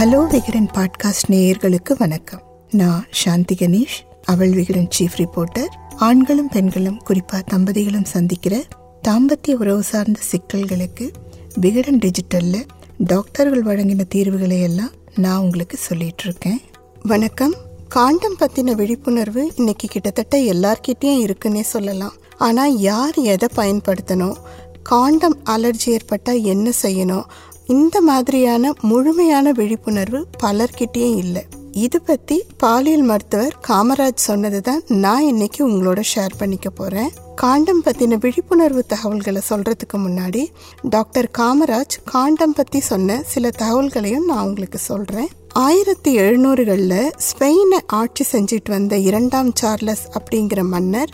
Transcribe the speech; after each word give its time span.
Hello 0.00 0.26
Vikatan 0.26 0.68
podcast 0.74 1.30
நேயர்களுக்கு 1.30 1.94
வணக்கம். 1.98 2.42
நான் 2.70 3.06
சாந்தி 3.10 3.54
கணேஷ் 3.54 4.22
அவள் 4.24 4.50
விகடன் 4.50 4.88
சீஃப் 4.98 5.16
ரிப்போர்ட்டர் 5.16 5.66
ஆண்களும் 5.96 6.48
பெண்களும் 6.48 7.02
குறிப்பா 7.08 7.42
தம்பதிகளும் 7.50 8.04
சந்திக்கிற 8.04 8.64
தாம்பத்திய 9.08 9.54
உறவு 9.54 9.82
சார்ந்த 9.82 10.20
சிக்கல்களுக்கு 10.32 11.12
விகடன் 11.54 11.98
டிஜிட்டல்ல 11.98 12.64
டாக்டர்கள் 12.98 13.62
வழங்கின 13.62 14.00
தீர்வுகளை 14.08 14.62
எல்லாம் 14.62 14.90
நான் 15.16 15.38
உங்களுக்கு 15.38 15.76
சொல்லிட்டு 15.76 16.24
இருக்கேன். 16.24 16.60
வணக்கம். 17.02 17.54
காண்டம் 17.88 18.36
பத்தின 18.38 18.74
விழிப்புணர்வு 18.74 19.52
இன்னைக்கு 19.56 19.88
கிட்டத்தட்ட 19.88 20.38
எல்லார்கிட்டயும் 20.38 21.30
இருக்குன்னே 21.30 21.60
சொல்லலாம். 21.60 22.12
ஆனா 22.38 22.66
யார் 22.66 23.14
எதை 23.14 23.48
பயன்படுத்தணும்? 23.56 24.36
காண்டம் 24.82 25.38
அலர்ஜி 25.46 25.86
ஏற்பட்டால் 25.86 26.42
என்ன 26.42 26.70
செய்யணும்? 26.82 27.24
இந்த 27.72 28.00
மாதிரியான 28.00 28.72
முழுமையான 28.80 29.52
விழிப்புணர்வு 29.52 30.20
பலர்கிட்டயும் 30.42 31.16
இல்லை. 31.16 31.42
இது 31.72 31.98
பத்தி 32.00 32.36
பாலியல் 32.58 33.02
மருத்துவர் 33.02 33.54
காமராஜ் 33.68 34.22
சொன்னது 34.28 34.60
தான் 34.60 34.80
நான் 35.04 35.22
இன்னைக்கு 35.22 35.60
உங்களோட 35.68 36.00
ஷேர் 36.14 36.38
பண்ணிக்க 36.38 36.70
போறேன். 36.70 37.10
காண்டம் 37.34 37.82
பத்தின 37.84 38.18
விழிப்புணர்வு 38.18 38.82
தகவல்களை 38.86 39.42
சொல்றதுக்கு 39.48 39.96
முன்னாடி 39.96 40.42
டாக்டர் 40.88 41.30
காமராஜ் 41.38 41.96
காண்டம் 42.04 42.52
பத்தி 42.52 42.80
சொன்ன 42.80 43.20
சில 43.26 43.50
தகவல்களையும் 43.58 44.24
நான் 44.24 44.46
உங்களுக்கு 44.46 44.78
சொல்றேன். 44.78 45.30
ஆயிரத்தி 45.66 46.18
எழுநூறுகளில் 46.18 47.12
ஸ்பெயினை 47.28 47.80
ஆட்சி 47.86 48.24
செஞ்சுட்டு 48.32 48.68
வந்த 48.68 48.96
இரண்டாம் 48.96 49.52
சார்லஸ் 49.54 50.06
அப்படிங்கிற 50.18 50.62
மன்னர் 50.62 51.12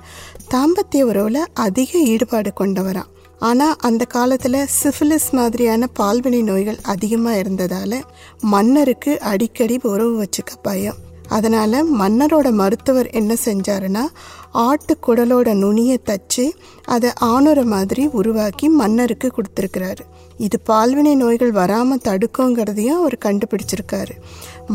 தாம்பத்திய 0.50 1.04
உறவுல 1.12 1.44
அதிக 1.54 1.98
ஈடுபாடு 1.98 2.52
கொண்டவராம். 2.60 3.12
ஆனால் 3.38 3.76
அந்த 3.80 4.04
காலத்தில் 4.04 4.60
சிஃபிலிஸ் 4.82 5.30
மாதிரியான 5.30 5.88
பால்வினை 5.98 6.42
நோய்கள் 6.42 6.78
அதிகமாக 6.82 7.38
இருந்ததால் 7.38 7.98
மன்னருக்கு 8.40 9.20
அடிக்கடி 9.20 9.78
உறவு 9.82 10.14
வச்சுக்க 10.22 10.54
பயம். 10.62 11.00
அதனால் 11.28 11.78
மன்னரோட 12.00 12.50
மருத்துவர் 12.52 13.08
என்ன 13.10 13.36
செஞ்சாருன்னா 13.44 14.04
ஆட்டு 14.50 14.98
குடலோட 15.06 15.54
நுனியை 15.54 15.98
தச்சு 16.04 16.44
அதை 16.84 17.10
ஆணுற 17.20 17.64
மாதிரி 17.64 18.06
உருவாக்கி 18.06 18.68
மன்னருக்கு 18.68 19.32
கொடுத்துருக்கிறாரு. 19.32 20.04
இது 20.36 20.60
பால்வினை 20.68 21.14
நோய்கள் 21.14 21.50
வராமல் 21.50 22.02
தடுக்குங்கிறதையும் 22.04 22.98
அவர் 22.98 23.16
கண்டுபிடிச்சிருக்காரு. 23.24 24.14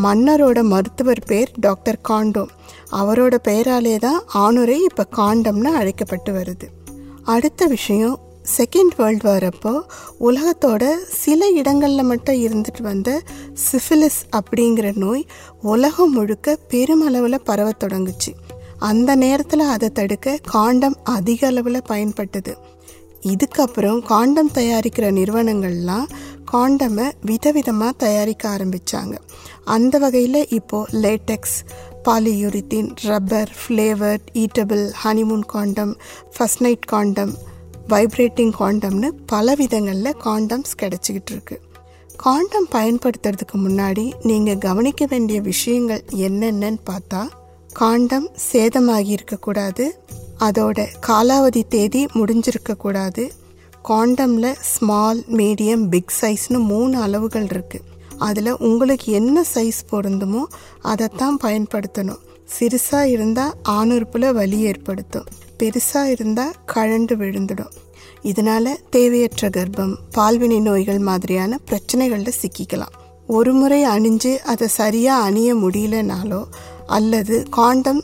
மன்னரோட 0.04 0.64
மருத்துவர் 0.64 1.24
பேர் 1.26 1.52
டாக்டர் 1.60 2.00
காண்டோம் 2.10 2.52
அவரோட 2.92 3.36
பெயராலே 3.48 3.96
தான் 4.00 4.22
ஆணுரை 4.34 4.78
இப்போ 4.90 5.08
காண்டம்னு 5.16 5.72
அழைக்கப்பட்டு 5.82 6.34
வருது. 6.34 6.68
அடுத்த 7.24 7.68
விஷயம் 7.68 8.20
செகண்ட் 8.44 8.94
வேர்ல்டு 8.98 9.30
வார் 9.30 9.44
அப்போ 9.44 9.86
உலகத்தோட 10.20 10.84
சில 11.08 11.48
இடங்களில் 11.48 12.04
மட்டும் 12.04 12.36
இருந்துட்டு 12.36 12.82
வந்த 12.82 13.22
சிஃபிலிஸ் 13.72 14.22
அப்படிங்கிற 14.32 14.96
நோய் 14.96 15.26
உலகம் 15.62 16.12
முழுக்க 16.12 16.58
பெருமளவில் 16.68 17.44
பரவ 17.44 17.72
தொடங்குச்சு. 17.84 18.34
அந்த 18.80 19.16
நேரத்தில் 19.16 19.60
அதை 19.60 19.90
தடுக்க 19.90 20.40
காண்டம் 20.44 20.98
அதிக 21.04 21.48
அளவில் 21.48 21.88
பயன்பட்டது. 21.90 22.54
இதுக்கப்புறம் 23.26 24.02
காண்டம் 24.04 24.52
தயாரிக்கிற 24.54 25.12
நிறுவனங்கள்லாம் 25.12 26.08
காண்டமை 26.52 27.12
விதவிதமாக 27.26 27.92
தயாரிக்க 27.98 28.50
ஆரம்பித்தாங்க 28.50 29.16
அந்த 29.66 29.98
வகையில் 29.98 30.48
இப்போது 30.50 31.00
latex 31.02 31.64
polyurethane 32.04 32.90
rubber 33.04 33.52
flavoured 33.62 34.28
edible 34.34 34.92
honeymoon 35.04 35.46
condom 35.46 35.98
first 36.38 36.62
night 36.62 36.86
condom 36.86 37.34
vibrating 37.90 38.54
காண்டம்னு 38.60 39.10
பல 39.26 39.56
விதங்களில் 39.56 40.18
காண்டம்ஸ் 40.24 40.78
கிடச்சிக்கிட்டு 40.82 41.32
இருக்கு. 41.32 41.62
காண்டம் 42.18 42.68
பயன்படுத்துறதுக்கு 42.72 43.58
முன்னாடி 43.58 44.12
நீங்கள் 44.24 44.58
கவனிக்க 44.58 45.06
வேண்டிய 45.06 45.42
விஷயங்கள் 45.42 46.04
என்னென்னன்னு 46.16 46.78
பார்த்தா 46.90 47.28
காண்டம் 47.74 48.30
சேதமாகி 48.52 49.08
இருக்கக்கூடாது 49.08 50.04
அதோட 50.40 50.88
காலாவதி 51.08 51.64
தேதி 51.68 52.06
முடிஞ்சிருக்கக்கூடாது 52.06 53.30
காண்டமில் 53.90 54.56
ஸ்மால் 54.62 55.24
மீடியம் 55.28 55.88
பிக் 55.88 56.12
சைஸ்னு 56.22 56.60
மூணு 56.64 57.02
அளவுகள் 57.02 57.46
இருக்குது 57.46 57.90
அதில் 58.18 58.58
உங்களுக்கு 58.58 59.12
என்ன 59.12 59.44
சைஸ் 59.54 59.80
பொருந்துமோ 59.92 60.44
அதைத்தான் 60.82 61.40
பயன்படுத்தணும். 61.44 62.22
சிறுசாக 62.60 63.04
இருந்தால் 63.04 63.56
ஆணுறுப்பில் 63.70 64.34
வலி 64.34 64.60
ஏற்படுத்தும். 64.60 65.26
பெருசாக 65.62 66.14
இருந்தால் 66.16 66.58
கழண்டு 66.74 67.16
விழுந்துடும். 67.22 67.74
இதனால் 68.32 68.72
தேவையற்ற 68.90 69.50
கர்ப்பம் 69.50 69.94
பால்வினை 70.18 70.60
நோய்கள் 70.62 71.02
மாதிரியான 71.10 71.60
பிரச்சனைகளில் 71.70 72.40
சிக்கிக்கலாம். 72.42 72.96
ஒரு 73.28 73.52
முறை 73.54 73.82
அணிஞ்சு 73.86 74.32
அதை 74.52 74.68
சரியாக 74.80 75.26
அணிய 75.28 75.50
முடியலனாலோ 75.56 76.40
அல்லது 76.98 77.36
காண்டம் 77.50 78.02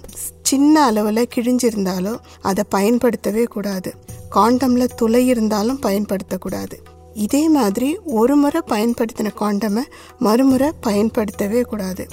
சின்ன 0.49 0.83
அளவில் 0.83 1.29
கிழிஞ்சிருந்தாலோ 1.35 2.13
அதை 2.41 2.63
பயன்படுத்தவே 2.69 3.43
கூடாது. 3.55 3.91
காண்டமில் 4.35 4.95
துளை 4.95 5.21
இருந்தாலும் 5.27 5.81
பயன்படுத்தக்கூடாது 5.81 6.77
இதே 7.25 7.43
மாதிரி 7.49 7.89
ஒரு 8.19 8.35
முறை 8.35 8.61
பயன்படுத்தின 8.73 9.29
காண்டமை 9.41 9.83
மறுமுறை 10.19 10.69
பயன்படுத்தவே 10.81 11.61
கூடாது. 11.61 12.05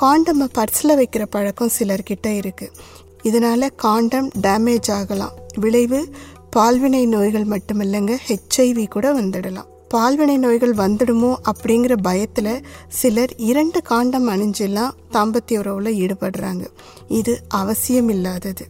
காண்டமை 0.00 0.46
பர்ஸில் 0.56 0.98
வைக்கிற 1.00 1.22
பழக்கம் 1.30 1.74
சிலர்கிட்ட 1.78 2.28
இருக்குது 2.40 2.74
இதனால் 3.22 3.74
காண்டம் 3.76 4.30
டேமேஜ் 4.42 4.90
ஆகலாம். 4.90 5.34
விளைவு 5.58 6.00
பால்வினை 6.56 7.06
நோய்கள் 7.06 7.46
மட்டுமில்லைங்க 7.46 8.14
ஹெச்ஐவி 8.28 8.86
கூட 8.86 9.20
வந்துடலாம். 9.20 9.68
பால்வினை 9.94 10.36
நோய்கள் 10.36 10.74
வந்துடுமோ 10.74 11.30
அப்படிங்கிற 11.50 11.94
பயத்தில் 12.02 12.64
சிலர் 12.88 13.32
இரண்டு 13.36 13.82
காண்டம் 13.82 14.28
அணிஞ்செல்லாம் 14.28 14.90
தாம்பத்திய 15.12 15.58
உறவில் 15.58 15.98
ஈடுபடுறாங்க. 15.98 16.64
இது 17.08 17.34
அவசியம் 17.48 18.08
இல்லாதது 18.08 18.66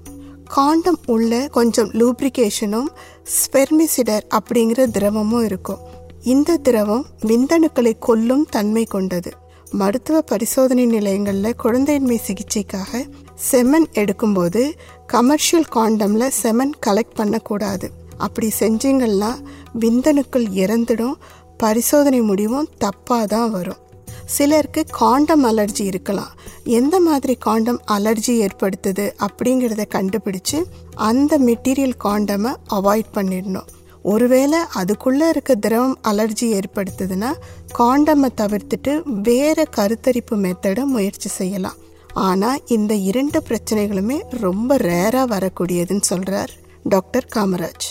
காண்டம் 0.49 0.99
உள்ள 1.07 1.49
கொஞ்சம் 1.53 1.91
லூப்ரிகேஷனும் 1.91 2.89
ஸ்பெர்மிசிடர் 3.37 4.27
அப்படிங்கிற 4.39 4.87
திரவமும் 4.91 5.45
இருக்கும். 5.45 5.79
இந்த 6.23 6.57
திரவம் 6.57 7.07
விந்தணுக்களை 7.23 7.93
கொல்லும் 7.99 8.47
தன்மை 8.51 8.85
கொண்டது. 8.85 9.31
மருத்துவ 9.71 10.21
பரிசோதனை 10.21 10.87
நிலையங்களில் 10.87 11.61
குழந்தையின்மை 11.65 12.19
சிகிச்சைக்காக 12.27 13.03
செமன் 13.51 13.87
எடுக்கும்போது 13.95 14.73
கமர்ஷியல் 15.07 15.69
காண்டமில் 15.75 16.31
செமன் 16.43 16.75
கலெக்ட் 16.87 17.15
பண்ணக்கூடாது. 17.15 17.91
அப்படி 18.17 18.51
செஞ்சீங்கன்னா 18.59 19.33
விந்தணுக்கள் 19.81 20.47
இறந்துடும் 20.65 21.15
பரிசோதனை 21.57 22.21
முடிவும் 22.21 22.69
தப்பாக 22.85 23.25
தான் 23.25 23.51
வரும். 23.51 23.81
சிலருக்கு 24.25 24.85
காண்டம் 24.91 25.45
அலர்ஜி 25.45 25.81
இருக்கலாம். 25.81 26.33
எந்த 26.65 27.01
மாதிரி 27.01 27.35
காண்டம் 27.35 27.81
அலர்ஜி 27.91 28.47
ஏற்படுத்துது 28.47 29.13
அப்படிங்கிறத 29.27 29.85
கண்டுபிடிச்சு 29.95 30.65
அந்த 30.95 31.39
மெட்டீரியல் 31.39 31.97
காண்டமை 32.05 32.55
அவாய்ட் 32.71 33.15
பண்ணிடணும். 33.15 33.69
ஒருவேளை 34.03 34.59
அதுக்குள்ளே 34.75 35.29
இருக்க 35.29 35.55
திரவம் 35.55 35.99
அலர்ஜி 36.09 36.61
ஏற்படுத்துதுன்னா 36.61 37.33
காண்டமை 37.79 38.29
தவிர்த்துட்டு 38.37 39.03
வேறு 39.23 39.67
கருத்தரிப்பு 39.77 40.31
மெத்தடை 40.31 40.85
முயற்சி 40.85 41.29
செய்யலாம். 41.29 41.75
ஆனால் 42.15 42.61
இந்த 42.67 42.95
இரண்டு 42.95 43.43
பிரச்சனைகளுமே 43.49 44.23
ரொம்ப 44.31 44.77
ரேராக 44.77 45.27
வரக்கூடியதுன்னு 45.27 46.01
சொல்கிறார் 46.01 46.51
டாக்டர் 46.83 47.29
காமராஜ். 47.37 47.87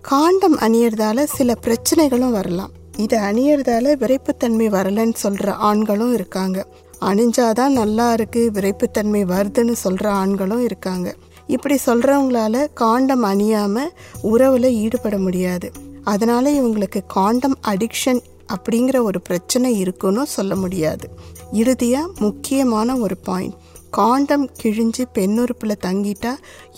காண்டம் 0.00 0.58
அணியறதால 0.58 1.24
சில 1.24 1.54
பிரச்சனைகளும் 1.62 2.30
வரலாம். 2.30 2.70
இதை 2.96 3.18
அணியறதால 3.18 3.94
விரைப்புத்தன்மை 3.96 4.68
வரலன்னு 4.68 5.14
சொல்கிற 5.14 5.52
ஆண்களும் 5.52 6.12
இருக்காங்க. 6.12 6.66
அணிஞ்சாதான் 7.00 7.68
நல்லா 7.68 8.12
இருக்கு 8.12 8.50
விரைப்புத்தன்மை 8.54 9.22
வருதுன்னு 9.24 9.72
சொல்கிற 9.72 10.12
ஆண்களும் 10.12 10.62
இருக்காங்க. 10.62 11.14
இப்படி 11.46 11.78
சொல்கிறவங்களால 11.86 12.66
காண்டம் 12.74 13.24
அணியாமல் 13.24 13.92
உறவில் 14.22 14.70
ஈடுபட 14.70 15.18
முடியாது. 15.18 15.72
அதனால் 16.04 16.44
இவங்களுக்கு 16.44 17.00
காண்டம் 17.06 17.58
அடிக்ஷன் 17.66 18.20
அப்படிங்கிற 18.54 19.02
ஒரு 19.02 19.20
பிரச்சனை 19.20 19.78
இருக்குன்னு 19.78 20.26
சொல்ல 20.26 20.56
முடியாது. 20.56 21.10
இறுதியாக 21.52 22.12
முக்கியமான 22.18 22.96
ஒரு 22.96 23.16
பாயிண்ட் 23.16 23.54
காண்டம் 23.96 24.44
கிழிஞ்சு 24.62 25.04
பெண்ணுறுப்பில் 25.14 25.80
தங்கிட்டா 25.86 26.32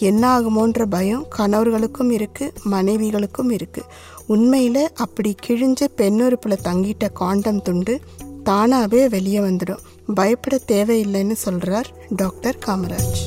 என்ன 0.09 0.23
ஆகுமோன்ற 0.35 0.85
பயம் 0.95 1.25
கணவர்களுக்கும் 1.39 2.11
இருக்குது 2.17 2.55
மனைவிகளுக்கும் 2.71 3.51
இருக்குது 3.57 3.89
உண்மையில் 4.27 4.83
அப்படி 4.95 5.35
கிழிஞ்சு 5.47 5.87
பெண்ணுறுப்பில் 5.97 6.65
தங்கிட்ட 6.69 7.13
காண்டம் 7.13 7.63
துண்டு 7.63 7.97
தானாகவே 8.45 9.03
வெளியே 9.09 9.39
வந்துடும். 9.39 9.83
பயப்பட 10.15 10.61
தேவையில்லைன்னு 10.67 11.37
சொல்கிறார் 11.47 11.91
டாக்டர் 12.17 12.59
காமராஜ். 12.67 13.21